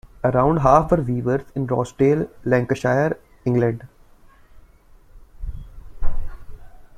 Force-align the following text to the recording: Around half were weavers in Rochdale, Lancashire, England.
Around 0.23 0.61
half 0.61 0.89
were 0.89 0.97
weavers 1.03 1.43
in 1.53 1.67
Rochdale, 1.67 2.27
Lancashire, 2.43 3.19
England. 3.45 3.87